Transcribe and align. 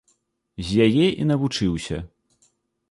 З 0.69 0.87
яе 0.87 1.07
і 1.21 1.29
навучыўся. 1.33 1.97